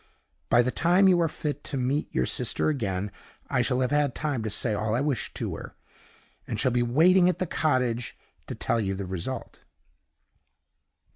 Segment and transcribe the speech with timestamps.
[0.49, 3.11] By the time you are fit to meet your sister again,
[3.51, 5.75] I shall have had time to say all I wish to her,
[6.47, 8.17] and shall be waiting at the cottage
[8.47, 9.61] to tell you the result."